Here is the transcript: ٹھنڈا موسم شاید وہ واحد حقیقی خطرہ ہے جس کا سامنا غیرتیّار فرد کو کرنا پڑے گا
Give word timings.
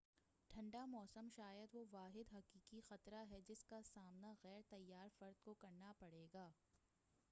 ٹھنڈا 0.49 0.85
موسم 0.85 1.27
شاید 1.35 1.75
وہ 1.75 1.83
واحد 1.91 2.33
حقیقی 2.33 2.81
خطرہ 2.87 3.23
ہے 3.31 3.39
جس 3.47 3.63
کا 3.65 3.81
سامنا 3.83 4.33
غیرتیّار 4.43 5.07
فرد 5.19 5.43
کو 5.43 5.53
کرنا 5.53 5.91
پڑے 5.99 6.25
گا 6.33 6.49